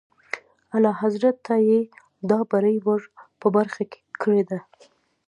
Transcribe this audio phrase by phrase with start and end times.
[0.73, 1.79] اعلیحضرت ته یې
[2.29, 3.01] دا بری ور
[3.39, 3.83] په برخه
[4.21, 4.59] کړی دی.